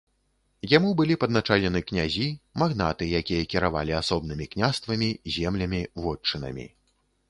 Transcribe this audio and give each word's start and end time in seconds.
Яму 0.77 0.89
былі 1.01 1.17
падначалены 1.23 1.83
князі, 1.91 2.25
магнаты, 2.63 3.11
якія 3.21 3.45
кіравалі 3.55 3.97
асобнымі 4.01 4.53
княствамі, 4.57 5.09
землямі, 5.39 5.89
вотчынамі. 6.05 6.73